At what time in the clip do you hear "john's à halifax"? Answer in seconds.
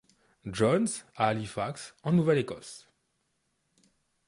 0.49-1.93